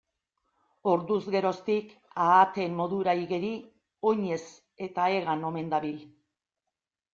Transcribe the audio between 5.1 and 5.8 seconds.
hegan omen